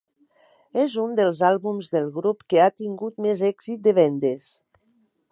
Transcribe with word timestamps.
És 0.83 0.93
un 1.01 1.11
dels 1.17 1.41
àlbums 1.49 1.91
del 1.95 2.09
grup 2.15 2.41
que 2.53 2.63
ha 2.63 2.71
tingut 2.83 3.21
més 3.27 3.43
èxit 3.51 3.83
de 3.89 3.93
vendes. 3.99 4.49